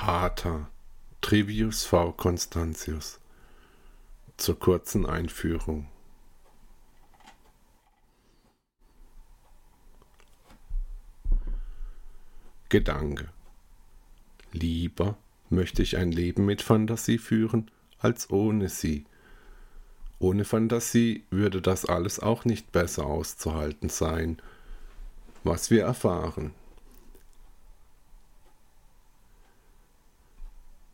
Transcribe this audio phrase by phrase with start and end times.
[0.00, 0.68] Hata
[1.20, 2.12] Trivius V.
[2.12, 3.20] Constantius
[4.36, 5.86] zur kurzen Einführung.
[12.68, 13.28] Gedanke.
[14.52, 15.16] Lieber
[15.50, 19.04] möchte ich ein Leben mit Fantasie führen, als ohne sie.
[20.18, 24.42] Ohne Fantasie würde das alles auch nicht besser auszuhalten sein,
[25.44, 26.54] was wir erfahren.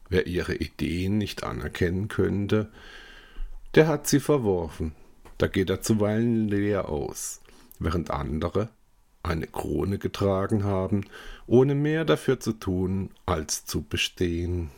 [0.08, 2.70] Wer ihre Ideen nicht anerkennen könnte,
[3.74, 4.94] der hat sie verworfen.
[5.36, 7.40] Da geht er zuweilen leer aus,
[7.78, 8.70] während andere
[9.22, 11.04] eine Krone getragen haben,
[11.46, 14.70] ohne mehr dafür zu tun, als zu bestehen.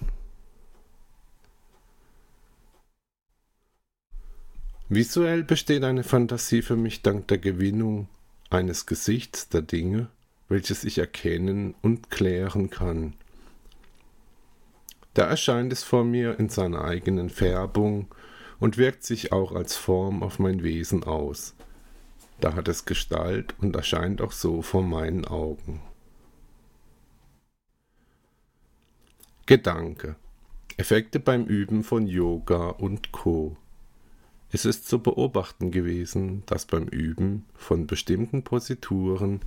[4.89, 8.09] Visuell besteht eine Fantasie für mich dank der Gewinnung
[8.51, 10.09] eines Gesichts der Dinge,
[10.49, 13.15] welches ich erkennen und klären kann.
[15.15, 18.09] Da erscheint es vor mir in seiner eigenen Färbung
[18.61, 21.55] und wirkt sich auch als Form auf mein Wesen aus.
[22.41, 25.83] Da hat es Gestalt und erscheint auch so vor meinen Augen.
[29.47, 30.17] Gedanke.
[30.77, 33.57] Effekte beim Üben von Yoga und Co.
[34.53, 39.41] Es ist zu beobachten gewesen, dass beim Üben von bestimmten Posituren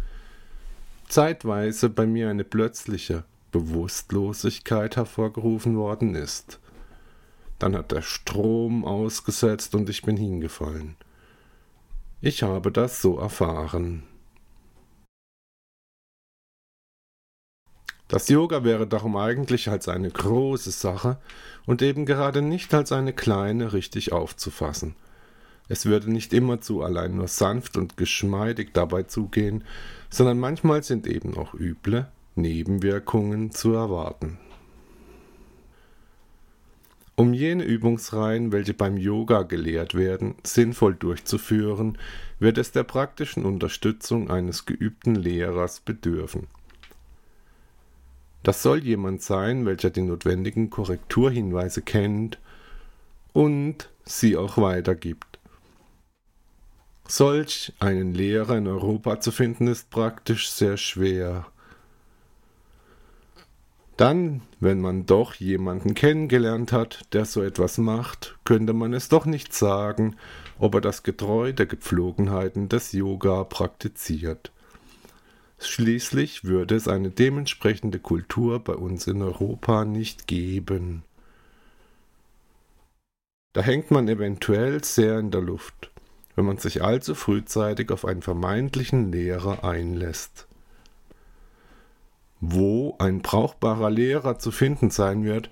[1.07, 3.23] zeitweise bei mir eine plötzliche
[3.53, 6.59] Bewusstlosigkeit hervorgerufen worden ist.
[7.59, 10.97] Dann hat der Strom ausgesetzt und ich bin hingefallen.
[12.19, 14.03] Ich habe das so erfahren.
[18.09, 21.17] Das Yoga wäre darum eigentlich als eine große Sache
[21.65, 24.95] und eben gerade nicht als eine kleine richtig aufzufassen.
[25.69, 29.63] Es würde nicht immerzu allein nur sanft und geschmeidig dabei zugehen,
[30.09, 34.37] sondern manchmal sind eben auch üble, Nebenwirkungen zu erwarten.
[37.15, 41.97] Um jene Übungsreihen, welche beim Yoga gelehrt werden, sinnvoll durchzuführen,
[42.39, 46.47] wird es der praktischen Unterstützung eines geübten Lehrers bedürfen.
[48.41, 52.39] Das soll jemand sein, welcher die notwendigen Korrekturhinweise kennt
[53.31, 55.39] und sie auch weitergibt.
[57.07, 61.45] Solch einen Lehrer in Europa zu finden, ist praktisch sehr schwer.
[64.03, 69.25] Dann, wenn man doch jemanden kennengelernt hat, der so etwas macht, könnte man es doch
[69.25, 70.17] nicht sagen,
[70.59, 74.51] ob er das getreu der Gepflogenheiten des Yoga praktiziert.
[75.57, 81.03] Schließlich würde es eine dementsprechende Kultur bei uns in Europa nicht geben.
[83.53, 85.91] Da hängt man eventuell sehr in der Luft,
[86.35, 90.45] wenn man sich allzu frühzeitig auf einen vermeintlichen Lehrer einlässt.
[92.45, 95.49] Wo ein brauchbarer Lehrer zu finden sein wird,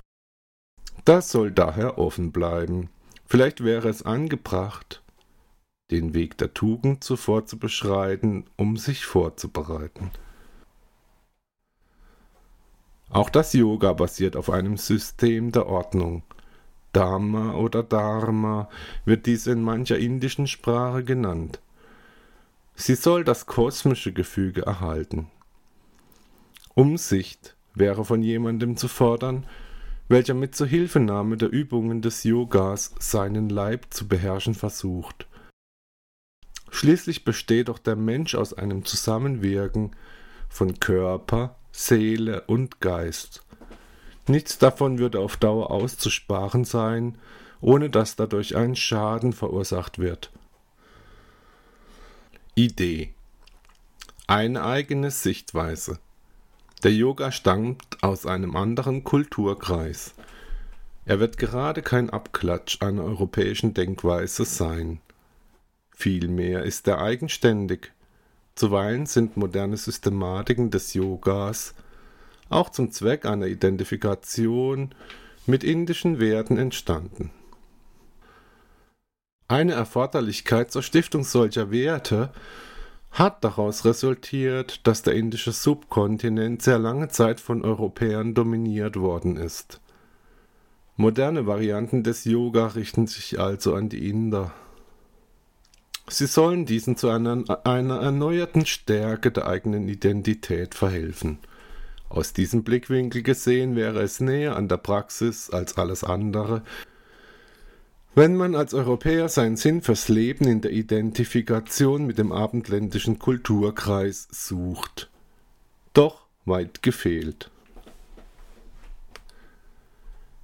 [1.06, 2.90] das soll daher offen bleiben.
[3.26, 5.02] Vielleicht wäre es angebracht,
[5.90, 10.12] den Weg der Tugend zuvor zu beschreiten, um sich vorzubereiten.
[13.10, 16.24] Auch das Yoga basiert auf einem System der Ordnung.
[16.92, 18.68] Dharma oder Dharma
[19.06, 21.62] wird dies in mancher indischen Sprache genannt.
[22.76, 25.32] Sie soll das kosmische Gefüge erhalten.
[26.74, 29.46] Umsicht wäre von jemandem zu fordern,
[30.08, 35.28] welcher mit Zuhilfenahme der Übungen des Yogas seinen Leib zu beherrschen versucht.
[36.70, 39.96] Schließlich besteht doch der Mensch aus einem Zusammenwirken
[40.50, 43.44] von Körper, Seele und Geist.
[44.28, 47.18] Nichts davon würde auf Dauer auszusparen sein,
[47.60, 50.32] ohne dass dadurch ein Schaden verursacht wird.
[52.56, 53.14] Idee
[54.28, 56.00] Eine eigene Sichtweise
[56.84, 60.14] der Yoga stammt aus einem anderen Kulturkreis.
[61.06, 65.00] Er wird gerade kein Abklatsch einer europäischen Denkweise sein.
[65.92, 67.92] Vielmehr ist er eigenständig.
[68.56, 71.74] Zuweilen sind moderne Systematiken des Yogas
[72.50, 74.94] auch zum Zweck einer Identifikation
[75.46, 77.32] mit indischen Werten entstanden.
[79.48, 82.32] Eine Erforderlichkeit zur Stiftung solcher Werte
[83.12, 89.82] hat daraus resultiert, dass der indische Subkontinent sehr lange Zeit von Europäern dominiert worden ist.
[90.96, 94.54] Moderne Varianten des Yoga richten sich also an die Inder.
[96.08, 101.40] Sie sollen diesen zu einer, einer erneuerten Stärke der eigenen Identität verhelfen.
[102.10, 106.64] Aus diesem Blickwinkel gesehen wäre es näher an der Praxis als alles andere,
[108.14, 114.28] wenn man als Europäer seinen Sinn fürs Leben in der Identifikation mit dem abendländischen Kulturkreis
[114.32, 115.10] sucht.
[115.94, 117.50] Doch weit gefehlt.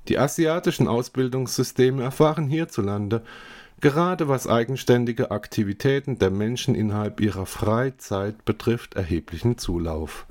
[0.07, 3.23] Die asiatischen Ausbildungssysteme erfahren hierzulande
[3.81, 10.25] gerade was eigenständige Aktivitäten der Menschen innerhalb ihrer Freizeit betrifft, erheblichen Zulauf.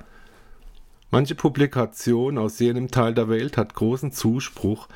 [1.11, 4.89] Manche Publikation aus jenem Teil der Welt hat großen Zuspruch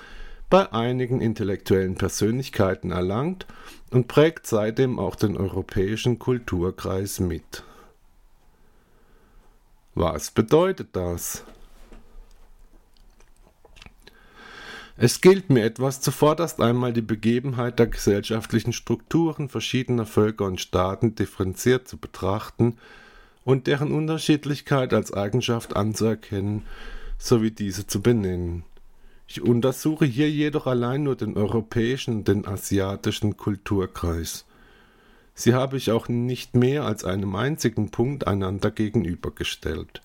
[0.50, 3.46] bei einigen intellektuellen Persönlichkeiten erlangt
[3.90, 7.62] und prägt seitdem auch den europäischen Kulturkreis mit.
[9.94, 11.44] Was bedeutet das?
[14.96, 21.14] Es gilt mir etwas zuvorderst einmal die Begebenheit der gesellschaftlichen Strukturen verschiedener Völker und Staaten
[21.14, 22.76] differenziert zu betrachten
[23.44, 26.66] und deren Unterschiedlichkeit als Eigenschaft anzuerkennen
[27.18, 28.64] sowie diese zu benennen.
[29.32, 34.44] Ich untersuche hier jedoch allein nur den europäischen und den asiatischen Kulturkreis.
[35.34, 40.02] Sie habe ich auch nicht mehr als einem einzigen Punkt einander gegenübergestellt.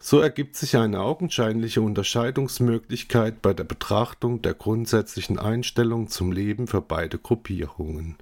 [0.00, 6.82] So ergibt sich eine augenscheinliche Unterscheidungsmöglichkeit bei der Betrachtung der grundsätzlichen Einstellung zum Leben für
[6.82, 8.16] beide Gruppierungen.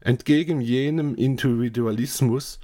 [0.00, 2.58] Entgegen jenem Individualismus,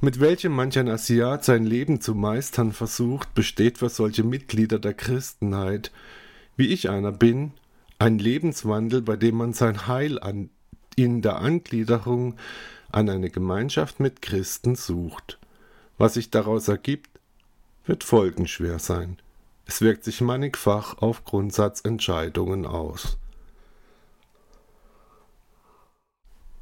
[0.00, 4.94] mit welchem manch ein Asiat sein Leben zu meistern versucht, besteht für solche Mitglieder der
[4.94, 5.92] Christenheit,
[6.56, 7.52] wie ich einer bin,
[7.98, 10.50] ein Lebenswandel, bei dem man sein Heil an,
[10.96, 12.36] in der Angliederung
[12.90, 15.38] an eine Gemeinschaft mit Christen sucht.
[15.98, 17.10] Was sich daraus ergibt,
[17.84, 19.18] wird folgenschwer sein.
[19.66, 23.18] Es wirkt sich mannigfach auf Grundsatzentscheidungen aus.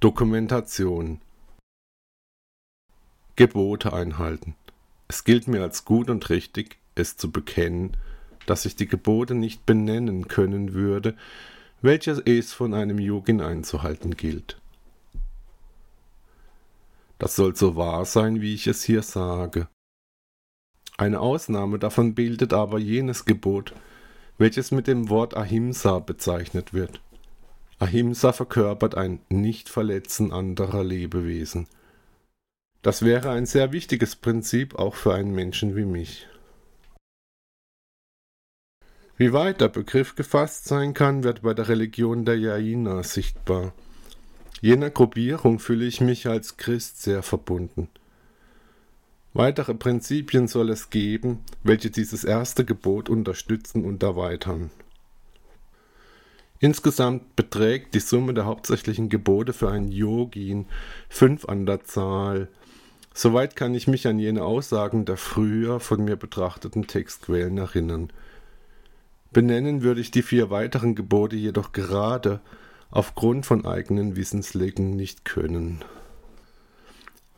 [0.01, 1.21] Dokumentation
[3.39, 4.57] Gebote einhalten.
[5.07, 7.97] Es gilt mir als gut und richtig, es zu bekennen,
[8.47, 11.17] dass ich die Gebote nicht benennen können würde,
[11.81, 14.61] welches es von einem Yogin einzuhalten gilt.
[17.21, 19.69] Das soll so wahr sein, wie ich es hier sage.
[20.97, 23.73] Eine Ausnahme davon bildet aber jenes Gebot,
[24.37, 27.01] welches mit dem Wort Ahimsa bezeichnet wird.
[27.79, 31.69] Ahimsa verkörpert ein Nichtverletzen anderer Lebewesen.
[32.83, 36.29] Das wäre ein sehr wichtiges Prinzip auch für einen Menschen wie mich.
[39.17, 43.73] Wie weit der Begriff gefasst sein kann, wird bei der Religion der Jaina sichtbar.
[44.61, 47.89] Jener Gruppierung fühle ich mich als Christ sehr verbunden.
[49.35, 54.71] Weitere Prinzipien soll es geben, welche dieses erste Gebot unterstützen und erweitern.
[56.61, 60.67] Insgesamt beträgt die Summe der hauptsächlichen Gebote für einen Yogin
[61.09, 62.49] fünf an der Zahl.
[63.21, 68.13] Soweit kann ich mich an jene Aussagen der früher von mir betrachteten Textquellen erinnern.
[69.33, 72.39] Benennen würde ich die vier weiteren Gebote jedoch gerade
[72.93, 75.85] aufgrund von eigenen Wissenslegen nicht können.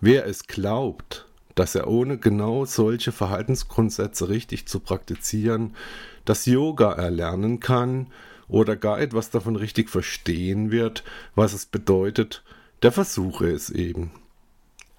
[0.02, 1.24] Wer es glaubt,
[1.54, 5.74] dass er ohne genau solche Verhaltensgrundsätze richtig zu praktizieren
[6.26, 8.08] das Yoga erlernen kann
[8.48, 11.04] oder gar etwas davon richtig verstehen wird,
[11.34, 12.44] was es bedeutet,
[12.82, 14.10] der versuche es eben.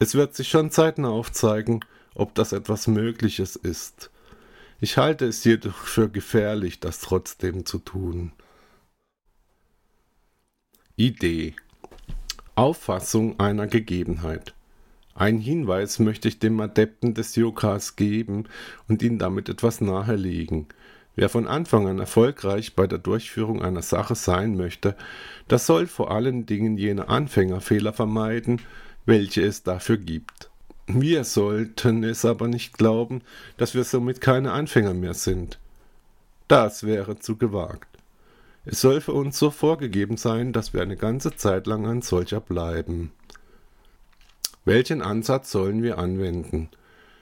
[0.01, 1.81] Es wird sich schon zeitnah aufzeigen,
[2.15, 4.09] ob das etwas Mögliches ist.
[4.79, 8.31] Ich halte es jedoch für gefährlich, das trotzdem zu tun.
[10.95, 11.53] Idee
[12.55, 14.55] Auffassung einer Gegebenheit.
[15.13, 18.45] Ein Hinweis möchte ich dem Adepten des Yogas geben
[18.87, 20.65] und ihn damit etwas nahelegen.
[21.15, 24.95] Wer von Anfang an erfolgreich bei der Durchführung einer Sache sein möchte,
[25.47, 28.61] das soll vor allen Dingen jene Anfängerfehler vermeiden,
[29.05, 30.49] welche es dafür gibt.
[30.87, 33.21] Wir sollten es aber nicht glauben,
[33.57, 35.59] dass wir somit keine Anfänger mehr sind.
[36.47, 37.87] Das wäre zu gewagt.
[38.65, 42.41] Es soll für uns so vorgegeben sein, dass wir eine ganze Zeit lang ein solcher
[42.41, 43.11] bleiben.
[44.65, 46.69] Welchen Ansatz sollen wir anwenden?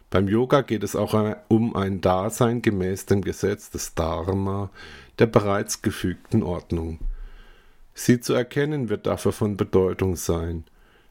[0.09, 1.13] Beim Yoga geht es auch
[1.47, 4.69] um ein Dasein gemäß dem Gesetz des Dharma,
[5.19, 6.99] der bereits gefügten Ordnung.
[7.93, 10.63] Sie zu erkennen wird dafür von Bedeutung sein.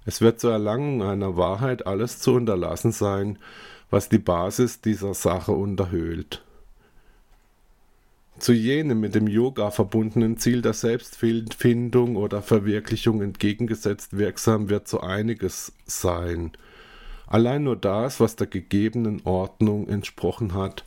[0.09, 3.39] Es wird zur Erlangung einer Wahrheit alles zu unterlassen sein,
[3.91, 6.43] was die Basis dieser Sache unterhöhlt.
[8.39, 15.01] Zu jenem mit dem Yoga verbundenen Ziel der Selbstfindung oder Verwirklichung entgegengesetzt wirksam wird so
[15.01, 16.53] einiges sein.
[17.27, 20.87] Allein nur das, was der gegebenen Ordnung entsprochen hat,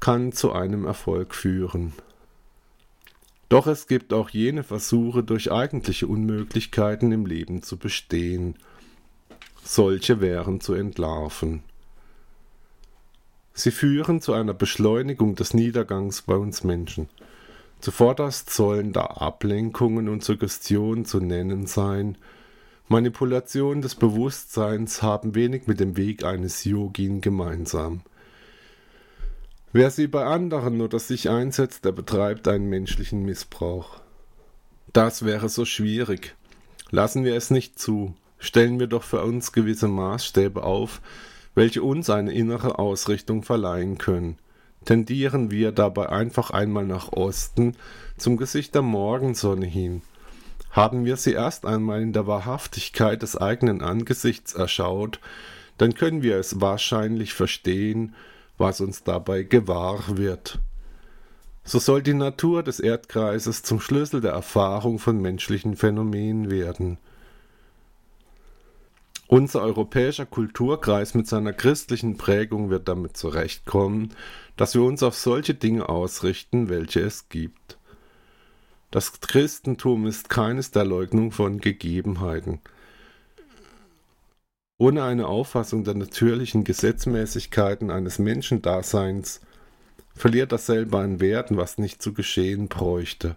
[0.00, 1.92] kann zu einem Erfolg führen.
[3.50, 8.54] Doch es gibt auch jene Versuche, durch eigentliche Unmöglichkeiten im Leben zu bestehen.
[9.64, 11.64] Solche wären zu entlarven.
[13.52, 17.08] Sie führen zu einer Beschleunigung des Niedergangs bei uns Menschen.
[17.80, 22.16] Zuvorderst sollen da Ablenkungen und Suggestionen zu nennen sein.
[22.86, 28.02] Manipulationen des Bewusstseins haben wenig mit dem Weg eines Yogin gemeinsam.
[29.72, 34.00] Wer sie bei anderen oder sich einsetzt, der betreibt einen menschlichen Missbrauch.
[34.92, 36.34] Das wäre so schwierig.
[36.90, 38.14] Lassen wir es nicht zu.
[38.40, 41.00] Stellen wir doch für uns gewisse Maßstäbe auf,
[41.54, 44.38] welche uns eine innere Ausrichtung verleihen können.
[44.84, 47.76] Tendieren wir dabei einfach einmal nach Osten,
[48.16, 50.02] zum Gesicht der Morgensonne hin.
[50.70, 55.20] Haben wir sie erst einmal in der Wahrhaftigkeit des eigenen Angesichts erschaut,
[55.78, 58.14] dann können wir es wahrscheinlich verstehen,
[58.60, 60.60] was uns dabei gewahr wird.
[61.64, 66.98] So soll die Natur des Erdkreises zum Schlüssel der Erfahrung von menschlichen Phänomenen werden.
[69.28, 74.12] Unser europäischer Kulturkreis mit seiner christlichen Prägung wird damit zurechtkommen,
[74.56, 77.78] dass wir uns auf solche Dinge ausrichten, welche es gibt.
[78.90, 82.60] Das Christentum ist keines der Leugnung von Gegebenheiten.
[84.80, 89.42] Ohne eine Auffassung der natürlichen Gesetzmäßigkeiten eines Menschendaseins
[90.14, 93.36] verliert dasselbe an Werten, was nicht zu geschehen bräuchte.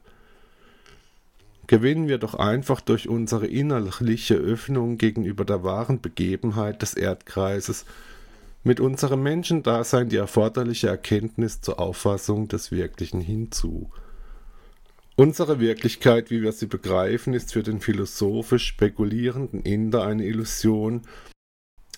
[1.68, 7.84] Gewinnen wir doch einfach durch unsere innerliche Öffnung gegenüber der wahren Begebenheit des Erdkreises
[8.64, 13.92] mit unserem Menschendasein die erforderliche Erkenntnis zur Auffassung des Wirklichen hinzu.
[15.18, 21.02] Unsere Wirklichkeit, wie wir sie begreifen, ist für den philosophisch spekulierenden Inder eine Illusion,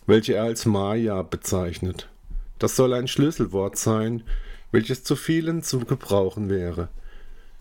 [0.05, 2.09] welche er als Maya bezeichnet.
[2.59, 4.23] Das soll ein Schlüsselwort sein,
[4.71, 6.89] welches zu vielen zu gebrauchen wäre.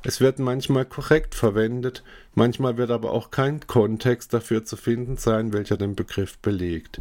[0.02, 2.02] Es wird manchmal korrekt verwendet,
[2.34, 7.00] manchmal wird aber auch kein Kontext dafür zu finden sein, welcher den Begriff belegt.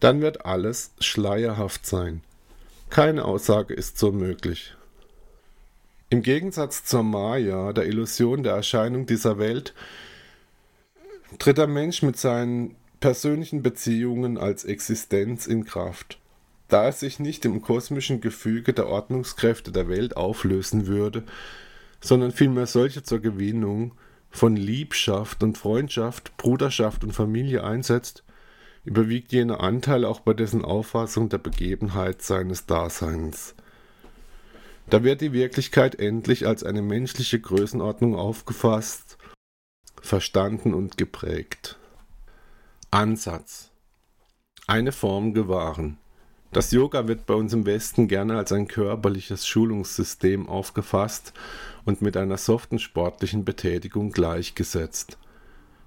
[0.00, 2.22] Dann wird alles schleierhaft sein.
[2.90, 4.74] Keine Aussage ist so möglich.
[6.10, 9.74] Im Gegensatz zur Maya, der Illusion der Erscheinung dieser Welt,
[11.38, 16.18] tritt der Mensch mit seinen persönlichen Beziehungen als Existenz in Kraft.
[16.68, 21.22] Da er sich nicht im kosmischen Gefüge der Ordnungskräfte der Welt auflösen würde,
[22.00, 23.92] sondern vielmehr solche zur Gewinnung
[24.30, 28.24] von Liebschaft und Freundschaft, Bruderschaft und Familie einsetzt,
[28.86, 33.54] überwiegt jener Anteil auch bei dessen Auffassung der Begebenheit seines Daseins.
[34.88, 39.18] Da wird die Wirklichkeit endlich als eine menschliche Größenordnung aufgefasst,
[40.00, 41.78] verstanden und geprägt.
[42.94, 43.72] Ansatz.
[44.68, 45.98] Eine Form gewahren.
[46.52, 51.32] Das Yoga wird bei uns im Westen gerne als ein körperliches Schulungssystem aufgefasst
[51.84, 55.18] und mit einer soften sportlichen Betätigung gleichgesetzt.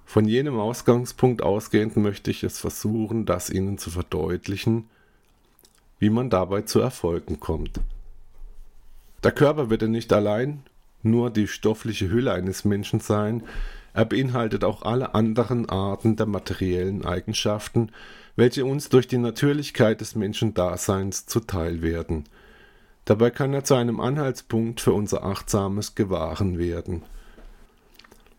[0.04, 4.90] Von jenem Ausgangspunkt ausgehend möchte ich es versuchen, das Ihnen zu verdeutlichen,
[5.98, 7.80] wie man dabei zu Erfolgen kommt.
[9.24, 10.62] Der Körper wird ja nicht allein
[11.02, 13.44] nur die stoffliche Hülle eines Menschen sein,
[13.98, 17.90] er beinhaltet auch alle anderen Arten der materiellen Eigenschaften,
[18.36, 22.22] welche uns durch die Natürlichkeit des Menschendaseins zuteil werden.
[23.06, 27.02] Dabei kann er zu einem Anhaltspunkt für unser achtsames Gewahren werden.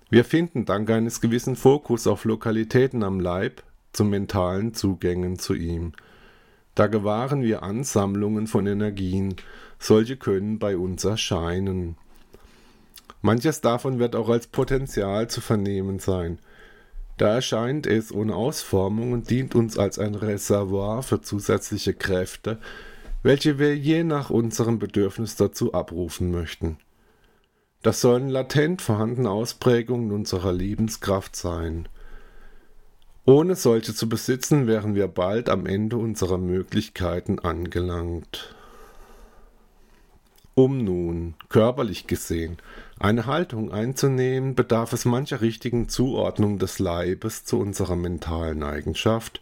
[0.10, 3.62] Wir finden dank eines gewissen Fokus auf Lokalitäten am Leib
[3.92, 5.92] zu mentalen Zugängen zu ihm.
[6.74, 9.36] Da gewahren wir Ansammlungen von Energien,
[9.78, 11.98] solche können bei uns erscheinen.
[13.22, 16.40] Manches davon wird auch als Potenzial zu vernehmen sein.
[17.18, 22.60] Da erscheint es ohne Ausformung und dient uns als ein Reservoir für zusätzliche Kräfte,
[23.24, 26.78] welche wir je nach unserem Bedürfnis dazu abrufen möchten.
[27.82, 31.90] Das sollen latent vorhandene Ausprägungen unserer Lebenskraft sein.
[33.26, 38.56] Ohne solche zu besitzen, wären wir bald am Ende unserer Möglichkeiten angelangt.
[40.60, 42.58] Um nun, körperlich gesehen,
[43.00, 49.40] eine Haltung einzunehmen, bedarf es mancher richtigen Zuordnung des Leibes zu unserer mentalen Eigenschaft,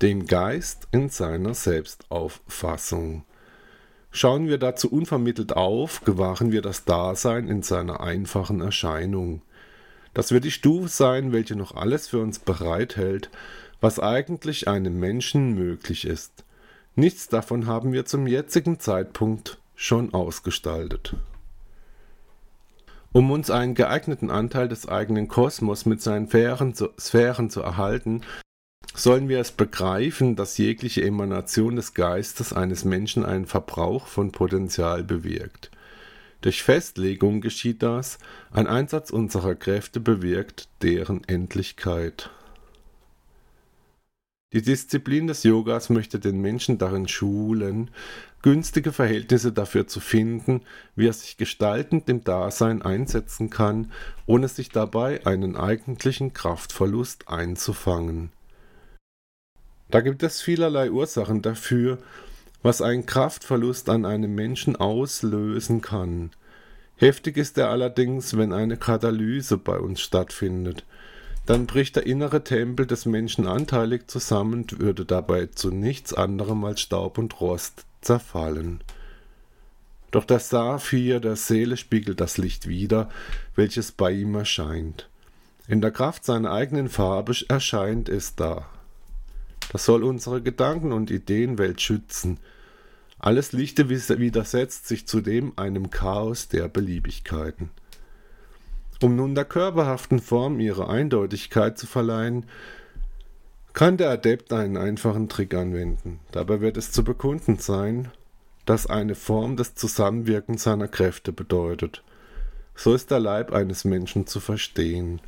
[0.00, 3.26] dem Geist in seiner Selbstauffassung.
[4.10, 9.42] Schauen wir dazu unvermittelt auf, gewahren wir das Dasein in seiner einfachen Erscheinung.
[10.14, 13.28] Das wird die Stufe sein, welche noch alles für uns bereithält,
[13.82, 16.46] was eigentlich einem Menschen möglich ist.
[16.94, 21.14] Nichts davon haben wir zum jetzigen Zeitpunkt schon ausgestaltet.
[23.12, 28.22] Um uns einen geeigneten Anteil des eigenen Kosmos mit seinen Sphären zu, Sphären zu erhalten,
[28.94, 35.04] sollen wir es begreifen, dass jegliche Emanation des Geistes eines Menschen einen Verbrauch von Potenzial
[35.04, 35.70] bewirkt.
[36.40, 38.18] Durch Festlegung geschieht das,
[38.50, 42.30] ein Einsatz unserer Kräfte bewirkt deren Endlichkeit.
[44.52, 47.90] Die Disziplin des Yogas möchte den Menschen darin schulen,
[48.46, 50.60] günstige Verhältnisse dafür zu finden,
[50.94, 53.90] wie er sich gestaltend im Dasein einsetzen kann,
[54.24, 58.30] ohne sich dabei einen eigentlichen Kraftverlust einzufangen.
[59.90, 61.98] Da gibt es vielerlei Ursachen dafür,
[62.62, 66.30] was ein Kraftverlust an einem Menschen auslösen kann.
[66.94, 70.84] Heftig ist er allerdings, wenn eine Katalyse bei uns stattfindet.
[71.46, 76.64] Dann bricht der innere Tempel des Menschen anteilig zusammen und würde dabei zu nichts anderem
[76.64, 78.82] als Staub und Rost zerfallen.
[80.10, 83.10] Doch das Saphir der Seele spiegelt das Licht wider,
[83.54, 85.10] welches bei ihm erscheint.
[85.68, 88.66] In der Kraft seiner eigenen Farbe erscheint es da.
[89.72, 92.38] Das soll unsere Gedanken- und Ideenwelt schützen.
[93.18, 97.70] Alles Lichte widersetzt sich zudem einem Chaos der Beliebigkeiten.
[99.02, 102.46] Um nun der körperhaften Form ihre Eindeutigkeit zu verleihen,
[103.76, 106.20] kann der Adept einen einfachen Trick anwenden.
[106.32, 108.10] Dabei wird es zu bekunden sein,
[108.64, 112.02] dass eine Form des Zusammenwirkens seiner Kräfte bedeutet.
[112.74, 115.20] So ist der Leib eines Menschen zu verstehen.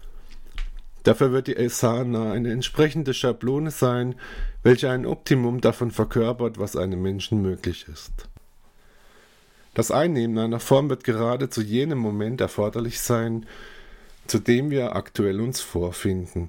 [1.02, 4.14] Dafür wird die Asana eine entsprechende Schablone sein,
[4.62, 8.28] welche ein Optimum davon verkörpert, was einem Menschen möglich ist.
[9.74, 13.44] Das Einnehmen einer Form wird gerade zu jenem Moment erforderlich sein,
[14.26, 16.48] zu dem wir aktuell uns vorfinden.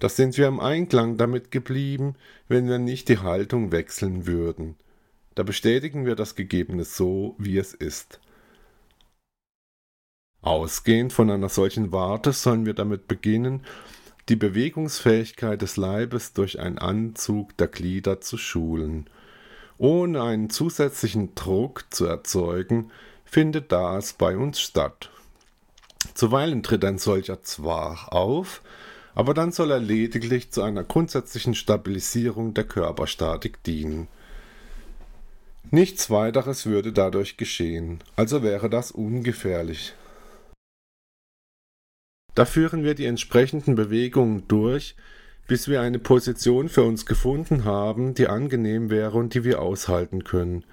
[0.00, 2.16] Das sind wir im Einklang damit geblieben,
[2.48, 4.76] wenn wir nicht die Haltung wechseln würden.
[5.34, 8.18] Da bestätigen wir das Gegebene so, wie es ist.
[10.40, 13.62] Ausgehend von einer solchen Warte sollen wir damit beginnen,
[14.30, 19.08] die Bewegungsfähigkeit des Leibes durch einen Anzug der Glieder zu schulen.
[19.76, 22.90] Ohne einen zusätzlichen Druck zu erzeugen,
[23.26, 25.10] findet das bei uns statt.
[26.14, 28.62] Zuweilen tritt ein solcher zwar auf,
[29.14, 34.08] aber dann soll er lediglich zu einer grundsätzlichen Stabilisierung der Körperstatik dienen.
[35.70, 39.94] Nichts weiteres würde dadurch geschehen, also wäre das ungefährlich.
[42.34, 44.96] Da führen wir die entsprechenden Bewegungen durch,
[45.46, 50.24] bis wir eine Position für uns gefunden haben, die angenehm wäre und die wir aushalten
[50.24, 50.64] können.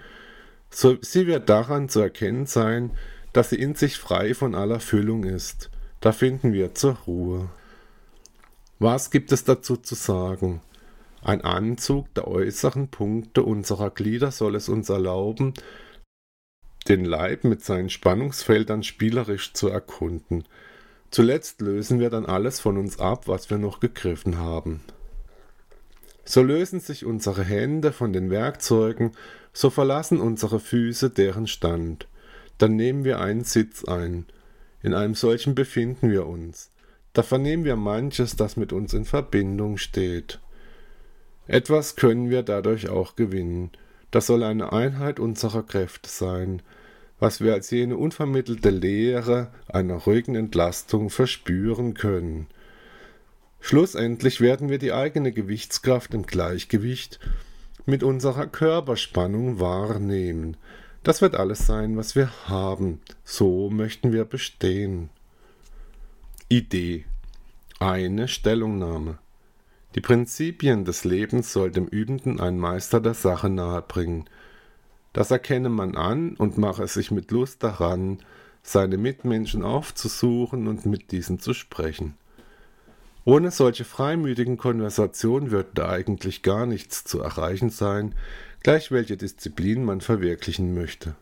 [0.70, 2.92] So, sie wird daran zu erkennen sein,
[3.34, 5.70] dass sie in sich frei von aller Füllung ist.
[6.00, 7.50] Da finden wir zur Ruhe.
[8.80, 10.62] Was gibt es dazu zu sagen?
[11.24, 15.54] Ein Anzug der äußeren Punkte unserer Glieder soll es uns erlauben,
[16.88, 20.44] den Leib mit seinen Spannungsfeldern spielerisch zu erkunden.
[21.10, 24.82] Zuletzt lösen wir dann alles von uns ab, was wir noch gegriffen haben.
[26.24, 29.14] So lösen sich unsere Hände von den Werkzeugen,
[29.54, 32.08] so verlassen unsere Füße deren Stand.
[32.58, 34.26] Dann nehmen wir einen Sitz ein.
[34.84, 36.70] In einem solchen befinden wir uns.
[37.18, 40.40] Da vernehmen wir manches, das mit uns in Verbindung steht.
[41.48, 43.72] Etwas können wir dadurch auch gewinnen.
[44.12, 46.62] Das soll eine Einheit unserer Kräfte sein,
[47.20, 52.46] was wir als jene unvermittelte Lehre einer ruhigen Entlastung verspüren können.
[53.62, 57.20] Schlussendlich werden wir die eigene Gewichtskraft im Gleichgewicht
[57.88, 60.56] mit unserer Körperspannung wahrnehmen.
[61.02, 63.02] Das wird alles sein, was wir haben.
[63.24, 65.10] So möchten wir bestehen.
[66.48, 67.07] Idee.
[67.80, 69.20] Eine Stellungnahme.
[69.94, 74.28] Die Prinzipien des Lebens soll dem Übenden ein Meister der Sache nahebringen.
[75.14, 78.18] Das erkenne man an und mache sich mit Lust daran,
[78.64, 82.16] seine Mitmenschen aufzusuchen und mit diesen zu sprechen.
[83.26, 88.16] Ohne solche freimütigen Konversationen würde da eigentlich gar nichts zu erreichen sein,
[88.64, 91.14] gleich welche Disziplin man verwirklichen möchte.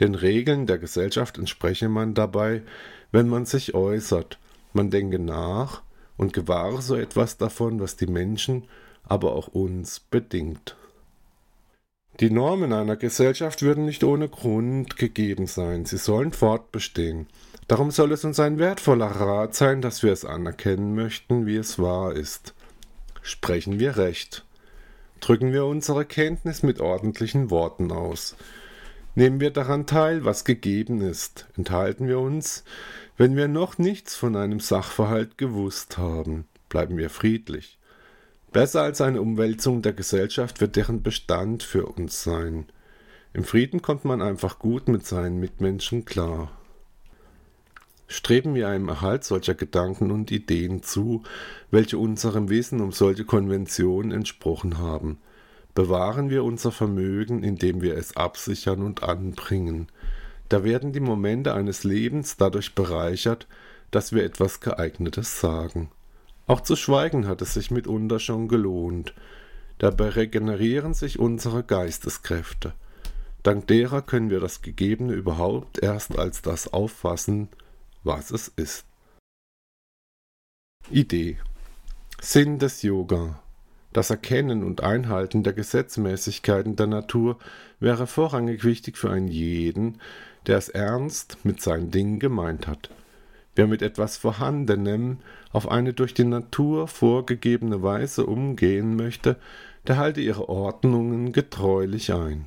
[0.00, 2.60] Den Regeln der Gesellschaft entspreche man dabei,
[3.10, 4.38] wenn man sich äußert,
[4.76, 5.82] man denke nach
[6.16, 8.64] und gewahre so etwas davon, was die Menschen,
[9.02, 10.76] aber auch uns bedingt.
[12.20, 17.26] Die Normen einer Gesellschaft würden nicht ohne Grund gegeben sein, sie sollen fortbestehen.
[17.68, 21.78] Darum soll es uns ein wertvoller Rat sein, dass wir es anerkennen möchten, wie es
[21.78, 22.54] wahr ist.
[23.20, 24.44] Sprechen wir recht.
[25.20, 28.36] Drücken wir unsere Kenntnis mit ordentlichen Worten aus.
[29.14, 31.48] Nehmen wir daran teil, was gegeben ist.
[31.56, 32.64] Enthalten wir uns,
[33.16, 36.46] wenn wir noch nichts von einem Sachverhalt gewusst haben.
[36.68, 37.78] Bleiben wir friedlich.
[38.52, 42.66] Besser als eine Umwälzung der Gesellschaft wird deren Bestand für uns sein.
[43.32, 46.50] Im Frieden kommt man einfach gut mit seinen Mitmenschen klar.
[48.08, 51.22] Streben wir einem Erhalt solcher Gedanken und Ideen zu,
[51.70, 55.18] welche unserem Wissen um solche Konventionen entsprochen haben.
[55.74, 59.88] Bewahren wir unser Vermögen, indem wir es absichern und anbringen.
[60.48, 63.46] Da werden die Momente eines Lebens dadurch bereichert,
[63.90, 65.90] dass wir etwas geeignetes sagen.
[66.46, 69.14] Auch zu schweigen hat es sich mitunter schon gelohnt.
[69.78, 72.74] Dabei regenerieren sich unsere Geisteskräfte.
[73.42, 77.48] Dank derer können wir das Gegebene überhaupt erst als das auffassen,
[78.02, 78.86] was es ist.
[80.90, 81.38] Idee
[82.20, 83.40] Sinn des Yoga
[83.92, 87.38] Das Erkennen und Einhalten der Gesetzmäßigkeiten der Natur
[87.80, 90.00] wäre vorrangig wichtig für einen jeden,
[90.46, 92.90] der es ernst mit seinen Dingen gemeint hat.
[93.54, 95.18] Wer mit etwas Vorhandenem
[95.50, 99.36] auf eine durch die Natur vorgegebene Weise umgehen möchte,
[99.86, 102.46] der halte ihre Ordnungen getreulich ein.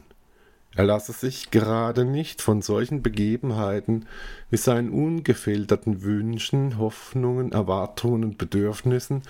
[0.75, 4.05] Er lasse sich gerade nicht von solchen Begebenheiten
[4.51, 9.23] wie seinen ungefilterten Wünschen, Hoffnungen, Erwartungen und Bedürfnissen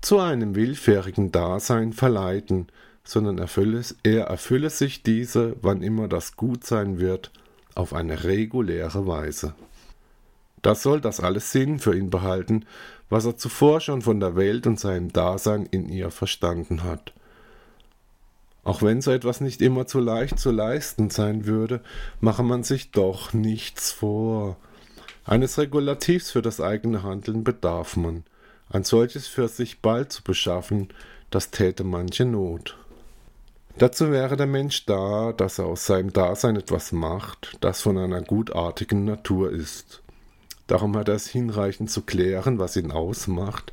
[0.00, 2.68] zu einem willfährigen Dasein verleiten,
[3.04, 7.32] sondern erfülle, er erfülle sich diese, wann immer das gut sein wird,
[7.74, 9.54] auf eine reguläre Weise.
[10.62, 12.64] Das soll das alles Sinn für ihn behalten,
[13.10, 17.12] was er zuvor schon von der Welt und seinem Dasein in ihr verstanden hat.
[18.64, 21.80] Auch wenn so etwas nicht immer zu leicht zu leisten sein würde,
[22.20, 24.56] mache man sich doch nichts vor.
[25.24, 28.24] Eines Regulativs für das eigene Handeln bedarf man.
[28.70, 30.88] Ein solches für sich bald zu beschaffen,
[31.30, 32.76] das täte manche Not.
[33.78, 38.20] Dazu wäre der Mensch da, dass er aus seinem Dasein etwas macht, das von einer
[38.20, 40.02] gutartigen Natur ist.
[40.66, 43.72] Darum hat er es hinreichend zu klären, was ihn ausmacht,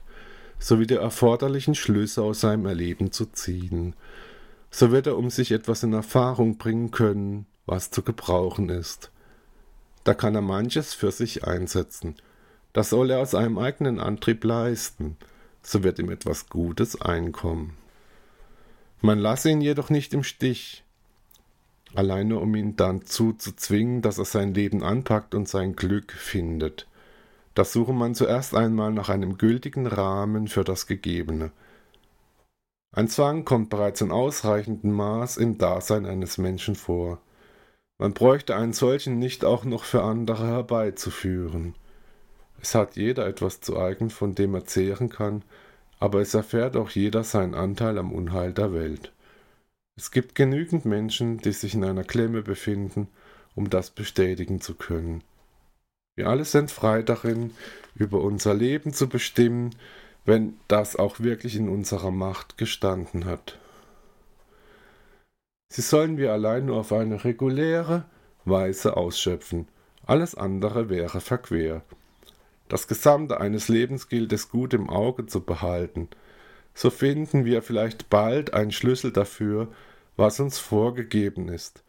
[0.58, 3.96] sowie die erforderlichen Schlüsse aus seinem Erleben zu ziehen.
[4.72, 9.12] So wird er um sich etwas in Erfahrung bringen können, was zu gebrauchen ist.
[10.04, 12.16] Da kann er manches für sich einsetzen.
[12.74, 15.18] Das soll er aus einem eigenen Antrieb leisten,
[15.62, 17.79] so wird ihm etwas Gutes einkommen.
[19.02, 20.84] Man lasse ihn jedoch nicht im Stich,
[21.96, 26.88] alleine um ihn dazu zu zwingen, dass er sein Leben anpackt und sein Glück findet.
[27.56, 31.52] Da suche man zuerst einmal nach einem gültigen Rahmen für das Gegebene.
[32.92, 37.20] Ein Zwang kommt bereits in ausreichendem Maß im Dasein eines Menschen vor.
[38.00, 41.76] Man bräuchte einen solchen nicht auch noch für andere herbeizuführen.
[42.62, 45.44] Es hat jeder etwas zu eigen, von dem er zehren kann,
[46.00, 49.12] aber es erfährt auch jeder seinen Anteil am Unheil der Welt.
[49.98, 53.10] Es gibt genügend Menschen, die sich in einer Klemme befinden,
[53.56, 55.24] um das bestätigen zu können.
[56.16, 57.52] Wir alle sind frei darin,
[57.96, 59.76] über unser Leben zu bestimmen,
[60.26, 63.58] wenn das auch wirklich in unserer Macht gestanden hat.
[65.72, 68.06] Sie sollen wir allein nur auf eine reguläre
[68.46, 69.68] Weise ausschöpfen,
[70.06, 71.84] alles andere wäre verquer.
[72.70, 76.08] Das Gesamte eines Lebens gilt es gut im Auge zu behalten,
[76.74, 79.68] so finden wir vielleicht bald einen Schlüssel dafür,
[80.16, 81.84] was uns vorgegeben ist.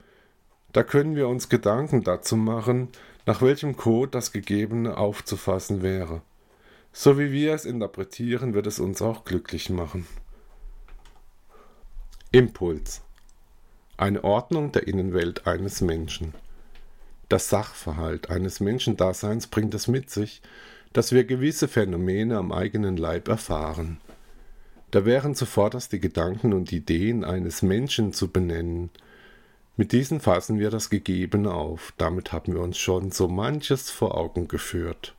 [0.73, 2.89] Da können wir uns Gedanken dazu machen,
[3.27, 6.23] nach welchem Code das Gegebene aufzufassen wäre.
[6.93, 10.07] So wie wir es interpretieren, wird es uns auch glücklich machen.
[12.33, 13.03] Impuls.
[13.97, 16.35] Eine Ordnung der Innenwelt eines Menschen.
[17.31, 20.43] Das Sachverhalt eines Menschendaseins bringt es mit sich,
[20.93, 24.01] dass wir gewisse Phänomene am eigenen Leib erfahren.
[24.91, 28.91] Da wären zuvorderst die Gedanken und Ideen eines Menschen zu benennen,
[29.77, 31.95] mit diesen fassen wir das Gegebene auf.
[31.97, 35.15] Damit haben wir uns schon so manches vor Augen geführt.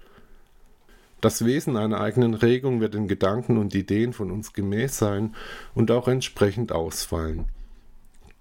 [1.22, 5.34] Das Wesen einer eigenen Regung wird in Gedanken und Ideen von uns gemäß sein
[5.74, 7.46] und auch entsprechend ausfallen.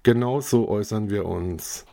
[0.02, 1.86] Genau so äußern wir uns.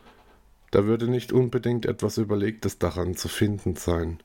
[0.72, 4.20] Da würde nicht unbedingt etwas Überlegtes daran zu finden sein.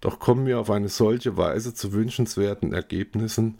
[0.00, 3.58] Doch kommen wir auf eine solche Weise zu wünschenswerten Ergebnissen,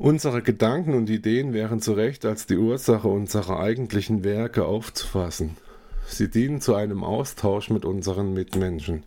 [0.00, 5.58] Unsere Gedanken und Ideen wären zu Recht als die Ursache unserer eigentlichen Werke aufzufassen.
[6.06, 9.04] Sie dienen zu einem Austausch mit unseren Mitmenschen.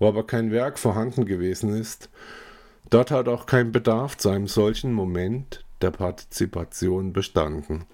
[0.00, 2.10] Wo aber kein Werk vorhanden gewesen ist,
[2.90, 7.84] dort hat auch kein Bedarf zu einem solchen Moment der Partizipation bestanden.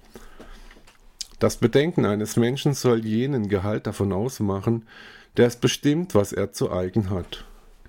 [1.39, 4.87] Das Bedenken eines Menschen soll jenen Gehalt davon ausmachen,
[5.37, 7.45] der es bestimmt, was er zu eigen hat.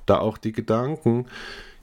[0.05, 1.27] Da auch die Gedanken,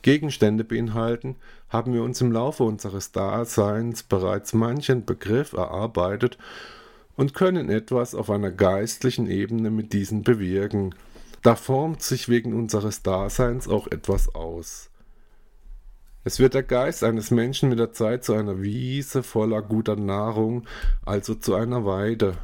[0.03, 1.37] Gegenstände beinhalten,
[1.71, 6.37] haben wir uns im Laufe unseres Daseins bereits manchen Begriff erarbeitet
[7.17, 10.95] und können etwas auf einer geistlichen Ebene mit diesen bewirken.
[11.43, 14.91] Da formt sich wegen unseres Daseins auch etwas aus.
[16.27, 20.65] Es wird der Geist eines Menschen mit der Zeit zu einer Wiese voller guter Nahrung,
[21.05, 22.39] also zu einer Weide.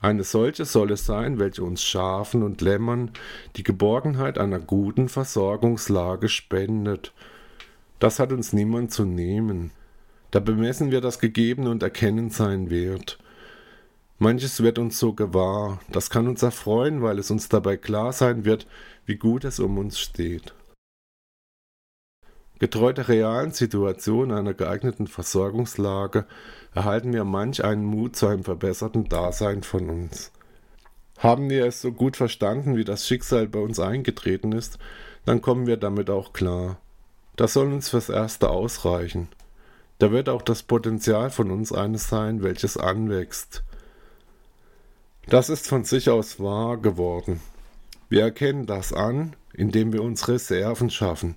[0.00, 3.10] Eine solche soll es sein, welche uns Schafen und Lämmern
[3.56, 7.12] die Geborgenheit einer guten Versorgungslage spendet.
[7.98, 9.72] Das hat uns niemand zu nehmen.
[10.30, 13.18] Da bemessen wir das Gegebene und erkennen seinen Wert.
[14.20, 18.44] Manches wird uns so gewahr, das kann uns erfreuen, weil es uns dabei klar sein
[18.44, 18.68] wird,
[19.06, 20.54] wie gut es um uns steht.
[22.58, 26.26] Getreu der realen Situation einer geeigneten Versorgungslage
[26.74, 30.30] erhalten wir manch einen Mut zu einem verbesserten Dasein von uns.
[31.18, 34.78] Haben wir es so gut verstanden, wie das Schicksal bei uns eingetreten ist,
[35.24, 36.78] dann kommen wir damit auch klar.
[37.36, 39.28] Das soll uns fürs Erste ausreichen.
[39.98, 43.64] Da wird auch das Potenzial von uns eines sein, welches anwächst.
[45.28, 47.40] Das ist von sich aus wahr geworden.
[48.08, 51.36] Wir erkennen das an, indem wir uns Reserven schaffen.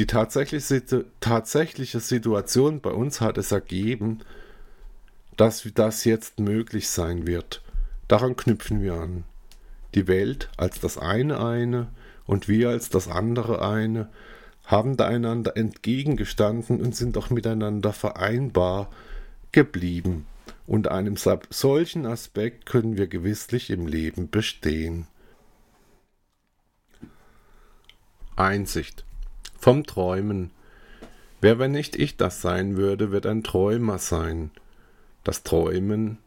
[0.00, 4.20] Die tatsächliche, tatsächliche Situation bei uns hat es ergeben,
[5.36, 7.60] dass das jetzt möglich sein wird.
[8.08, 9.24] Daran knüpfen wir an.
[9.94, 11.88] Die Welt als das eine eine
[12.24, 14.08] und wir als das andere eine
[14.64, 18.88] haben da einander entgegengestanden und sind doch miteinander vereinbar
[19.52, 20.24] geblieben.
[20.66, 25.08] Unter einem solchen Aspekt können wir gewisslich im Leben bestehen.
[28.34, 29.04] Einsicht
[29.60, 30.50] vom Träumen.
[31.40, 34.50] Wer, wenn nicht ich das sein würde, wird ein Träumer sein.
[35.22, 36.18] Das Träumen,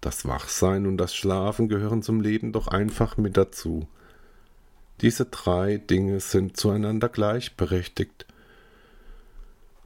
[0.00, 3.88] das Wachsein und das Schlafen gehören zum Leben doch einfach mit dazu.
[5.00, 8.26] Diese drei Dinge sind zueinander gleichberechtigt,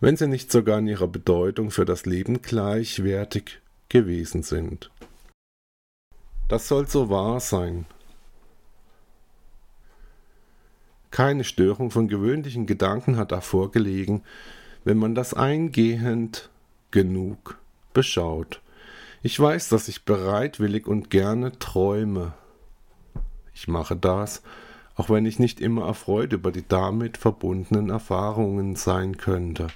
[0.01, 4.91] wenn sie nicht sogar in ihrer Bedeutung für das Leben gleichwertig gewesen sind.
[6.49, 7.87] Das soll so wahr sein.
[11.13, 14.23] Keine Störung von gewöhnlichen Gedanken hat davor gelegen,
[14.83, 16.49] wenn man das eingehend
[16.91, 17.59] genug
[17.93, 18.61] beschaut.
[19.23, 22.33] Ich weiß, dass ich bereitwillig und gerne träume.
[23.55, 24.43] Ich mache das,
[24.97, 29.69] auch wenn ich nicht immer erfreut über die damit verbundenen Erfahrungen sein könnte.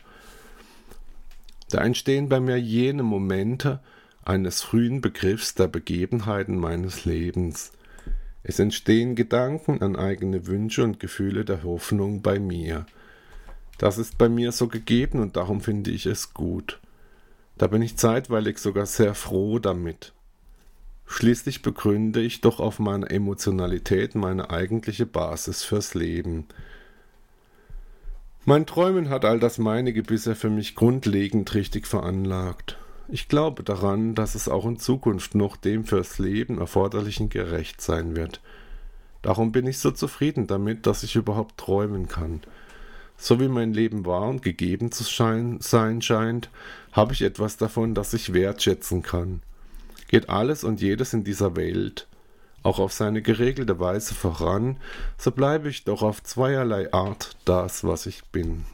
[1.69, 3.81] Da entstehen bei mir jene Momente
[4.25, 7.73] eines frühen Begriffs der Begebenheiten meines Lebens.
[8.49, 12.87] Es entstehen Gedanken an eigene Wünsche und Gefühle der Hoffnung bei mir.
[13.77, 16.79] Das ist bei mir so gegeben und darum finde ich es gut.
[17.59, 20.13] Da bin ich zeitweilig sogar sehr froh damit.
[21.09, 26.47] Schließlich begründe ich doch auf meine Emotionalität meine eigentliche Basis fürs Leben.
[28.45, 32.79] Mein Träumen hat all das meinige bisher für mich grundlegend richtig veranlagt.
[33.09, 38.17] Ich glaube daran, dass es auch in Zukunft noch dem fürs Leben Erforderlichen gerecht sein
[38.17, 38.41] wird.
[39.23, 42.43] Darum bin ich so zufrieden damit, dass ich überhaupt träumen kann.
[43.17, 46.51] So wie mein Leben wahr und gegeben zu sein scheint,
[46.93, 49.41] habe ich etwas davon, das ich wertschätzen kann
[50.09, 52.07] geht alles und jedes in dieser Welt
[52.63, 54.79] auch auf seine geregelte Weise voran,
[55.19, 58.65] so bleibe ich doch auf zweierlei Art das, was ich bin.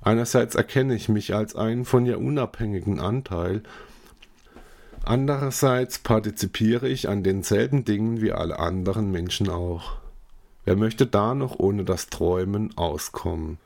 [0.00, 3.62] Einerseits erkenne ich mich als einen von ihr unabhängigen Anteil,
[5.04, 9.96] andererseits partizipiere ich an denselben Dingen wie alle anderen Menschen auch.
[10.64, 13.58] Wer möchte da noch ohne das Träumen auskommen?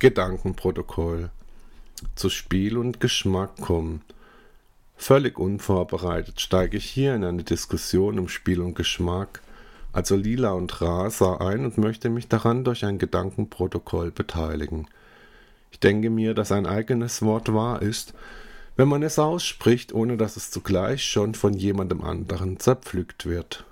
[0.00, 1.30] Gedankenprotokoll.
[2.16, 4.02] Zu Spiel und Geschmack kommen.
[4.96, 9.42] Völlig unvorbereitet steige ich hier in eine Diskussion um Spiel und Geschmack,
[9.94, 14.88] also Lila und Rasa, ein und möchte mich daran durch ein Gedankenprotokoll beteiligen.
[15.70, 18.12] Ich denke mir, dass ein eigenes Wort wahr ist,
[18.76, 23.64] wenn man es ausspricht, ohne dass es zugleich schon von jemandem anderen zerpflückt wird.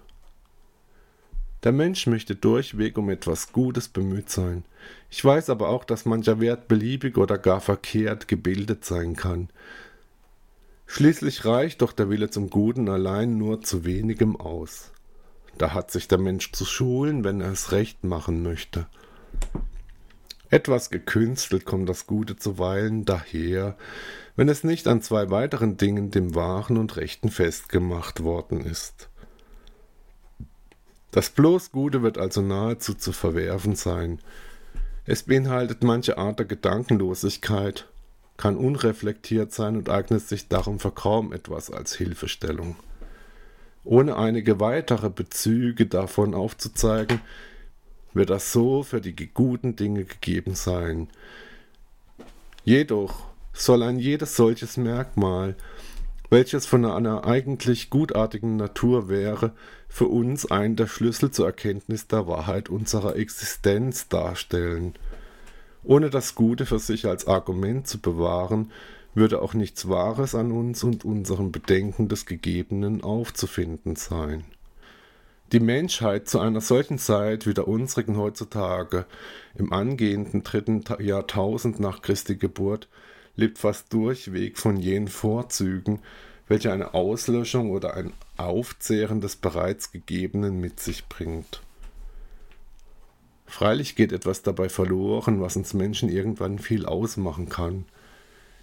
[1.64, 4.64] Der Mensch möchte durchweg um etwas Gutes bemüht sein.
[5.10, 9.48] Ich weiß aber auch, dass mancher Wert beliebig oder gar verkehrt gebildet sein kann.
[10.86, 14.92] Schließlich reicht doch der Wille zum Guten allein nur zu wenigem aus.
[15.58, 18.86] Da hat sich der Mensch zu schulen, wenn er es recht machen möchte.
[20.50, 23.76] Etwas gekünstelt kommt das Gute zuweilen daher,
[24.36, 29.08] wenn es nicht an zwei weiteren Dingen, dem Wahren und Rechten, festgemacht worden ist.
[31.10, 34.18] Das bloß Gute wird also nahezu zu verwerfen sein.
[35.04, 37.88] Es beinhaltet manche Art der Gedankenlosigkeit,
[38.36, 42.76] kann unreflektiert sein und eignet sich darum für kaum etwas als Hilfestellung.
[43.84, 47.20] Ohne einige weitere Bezüge davon aufzuzeigen,
[48.14, 51.08] wird das so für die guten Dinge gegeben sein.
[52.64, 55.56] Jedoch soll ein jedes solches Merkmal,
[56.30, 59.52] welches von einer eigentlich gutartigen Natur wäre,
[59.88, 64.94] für uns einen der Schlüssel zur Erkenntnis der Wahrheit unserer Existenz darstellen–
[65.84, 68.70] ohne das Gute für sich als Argument zu bewahren,
[69.14, 74.44] würde auch nichts Wahres an uns und unserem Bedenken des Gegebenen aufzufinden sein.
[75.52, 79.04] Die Menschheit zu einer solchen Zeit wie der unsrigen heutzutage,
[79.54, 82.88] im angehenden dritten Jahrtausend nach Christi Geburt,
[83.36, 86.00] lebt fast durchweg von jenen Vorzügen,
[86.48, 91.62] welche eine Auslöschung oder ein Aufzehren des bereits Gegebenen mit sich bringt.
[93.46, 97.84] Freilich geht etwas dabei verloren, was uns Menschen irgendwann viel ausmachen kann.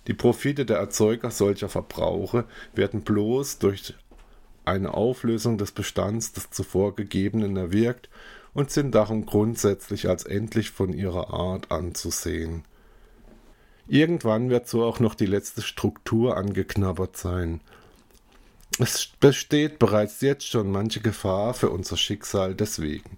[0.08, 3.94] Die Profite der Erzeuger solcher Verbrauche werden bloß durch
[4.66, 8.10] eine Auflösung des Bestands des zuvor Gegebenen erwirkt
[8.54, 12.64] und sind darum grundsätzlich als endlich von ihrer Art anzusehen.
[13.88, 17.62] Irgendwann wird so auch noch die letzte Struktur angeknabbert sein.
[18.78, 23.18] Es besteht bereits jetzt schon manche Gefahr für unser Schicksal deswegen.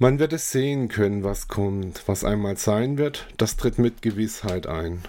[0.00, 4.68] Man wird es sehen können, was kommt, was einmal sein wird, das tritt mit Gewissheit
[4.68, 5.02] ein.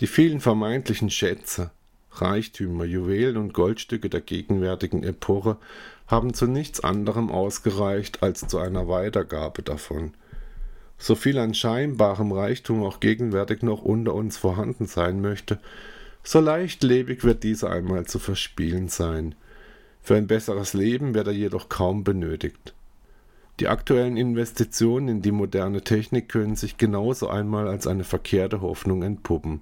[0.00, 1.70] Die vielen vermeintlichen Schätze,
[2.10, 5.56] Reichtümer, Juwelen und Goldstücke der gegenwärtigen Epoche
[6.08, 10.14] haben zu nichts anderem ausgereicht als zu einer Weitergabe davon.
[10.98, 15.60] So viel an scheinbarem Reichtum auch gegenwärtig noch unter uns vorhanden sein möchte,
[16.24, 19.36] so leichtlebig wird dieser einmal zu verspielen sein.
[20.02, 22.74] Für ein besseres Leben wird er jedoch kaum benötigt.
[23.60, 29.02] Die aktuellen Investitionen in die moderne Technik können sich genauso einmal als eine verkehrte Hoffnung
[29.02, 29.60] entpuppen,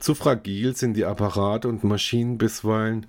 [0.00, 3.06] zu fragil sind die Apparate und Maschinen bisweilen,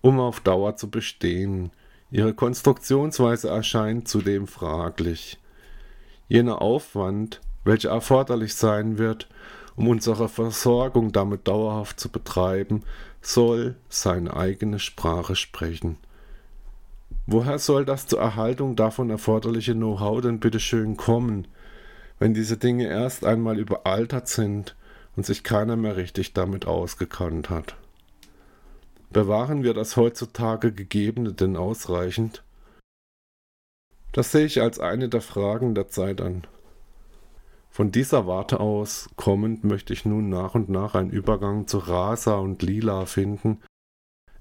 [0.00, 1.70] um auf Dauer zu bestehen.
[2.10, 5.38] Ihre Konstruktionsweise erscheint zudem fraglich.
[6.28, 9.28] Jener Aufwand, welcher erforderlich sein wird,
[9.76, 12.82] um unsere Versorgung damit dauerhaft zu betreiben,
[13.22, 15.96] soll seine eigene Sprache sprechen.
[17.26, 21.46] Woher soll das zur Erhaltung davon erforderliche Know-how denn bitte schön kommen,
[22.18, 24.76] wenn diese Dinge erst einmal überaltert sind
[25.16, 27.76] und sich keiner mehr richtig damit ausgekannt hat.
[29.10, 32.42] Bewahren wir das heutzutage Gegebene denn ausreichend?
[34.12, 36.46] Das sehe ich als eine der Fragen der Zeit an.
[37.74, 42.34] Von dieser Warte aus kommend möchte ich nun nach und nach einen Übergang zu Rasa
[42.34, 43.62] und Lila finden.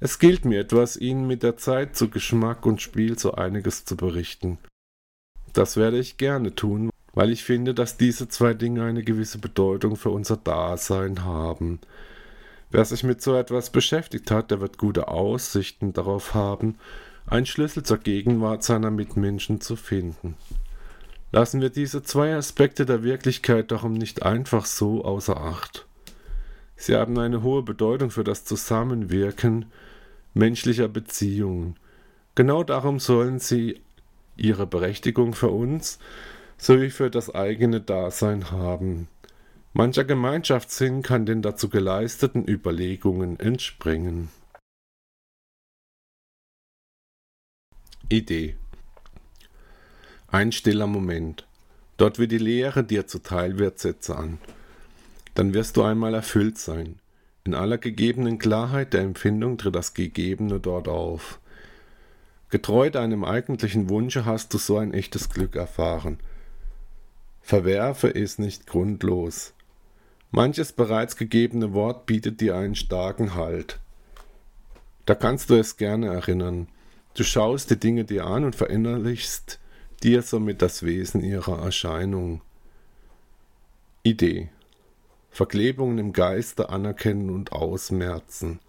[0.02, 3.96] Es gilt mir etwas, Ihnen mit der Zeit zu Geschmack und Spiel so einiges zu
[3.96, 4.58] berichten.
[5.54, 9.96] Das werde ich gerne tun, weil ich finde, dass diese zwei Dinge eine gewisse Bedeutung
[9.96, 11.80] für unser Dasein haben.
[12.70, 16.76] Wer sich mit so etwas beschäftigt hat, der wird gute Aussichten darauf haben,
[17.28, 20.36] einen Schlüssel zur Gegenwart seiner Mitmenschen zu finden.
[21.32, 25.88] Lassen wir diese zwei Aspekte der Wirklichkeit darum nicht einfach so außer Acht.
[26.76, 29.68] Sie haben eine hohe Bedeutung für das Zusammenwirken
[30.34, 31.78] menschlicher Beziehungen.
[32.36, 33.82] Genau darum sollen sie
[34.36, 36.00] ihre Berechtigung für uns
[36.58, 39.08] sowie für das eigene Dasein haben.
[39.74, 44.30] Mancher Gemeinschaftssinn kann den dazu geleisteten Überlegungen entspringen.
[48.10, 48.58] Idee
[50.32, 51.46] Ein stiller Moment.
[51.98, 54.40] Dort wie die Lehre dir zuteil wird, setze an.
[55.36, 56.96] Dann wirst du einmal erfüllt sein.
[57.44, 61.40] In aller gegebenen Klarheit der Empfindung tritt das Gegebene dort auf.
[62.50, 66.18] Getreu deinem eigentlichen Wunsche hast du so ein echtes Glück erfahren–
[67.42, 69.54] Verwerfe es nicht grundlos.
[70.32, 73.80] Manches bereits gegebene Wort bietet dir einen starken Halt.
[75.06, 76.68] Da kannst du es gerne erinnern.
[77.16, 79.60] Du schaust die Dinge dir an und verinnerlichst
[80.04, 82.42] dir somit das Wesen ihrer Erscheinung.
[84.04, 84.50] Idee.
[85.30, 88.60] Verklebungen im Geiste anerkennen und ausmerzen.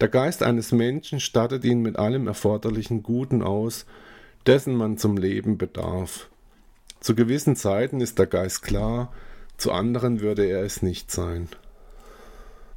[0.00, 3.84] Der Geist eines Menschen stattet ihn mit allem erforderlichen Guten aus,
[4.46, 6.28] dessen man zum Leben bedarf.
[7.00, 9.12] Zu gewissen Zeiten ist der Geist klar,
[9.56, 11.48] zu anderen würde er es nicht sein.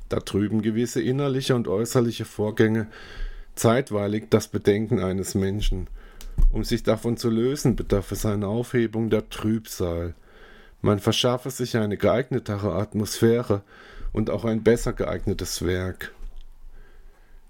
[0.10, 2.88] Da trüben gewisse innerliche und äußerliche Vorgänge
[3.56, 5.88] zeitweilig das Bedenken eines Menschen.
[6.50, 10.16] Um sich davon zu lösen, bedarf es einer Aufhebung der Trübsal.
[10.82, 13.62] Man verschaffe sich eine geeignetere Atmosphäre
[14.14, 16.14] und auch ein besser geeignetes Werk.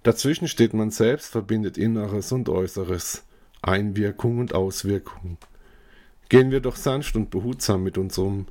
[0.04, 3.24] Dazwischen steht man selbst, verbindet Inneres und Äußeres,
[3.62, 5.38] Einwirkung und Auswirkung.
[6.30, 8.48] Gehen wir doch sanft und behutsam mit uns um.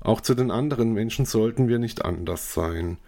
[0.00, 2.98] Auch zu den anderen Menschen sollten wir nicht anders sein.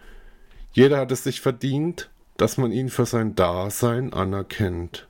[0.73, 5.08] Jeder hat es sich verdient, dass man ihn für sein Dasein anerkennt.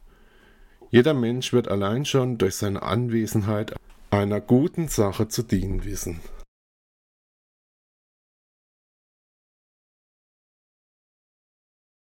[0.91, 3.75] Jeder Mensch wird allein schon durch seine Anwesenheit
[4.11, 6.21] einer guten Sache zu dienen wissen.